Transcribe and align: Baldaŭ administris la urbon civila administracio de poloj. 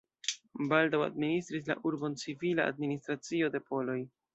Baldaŭ 0.71 1.01
administris 1.09 1.69
la 1.69 1.77
urbon 1.93 2.19
civila 2.25 2.69
administracio 2.75 3.57
de 3.59 3.69
poloj. 3.73 4.05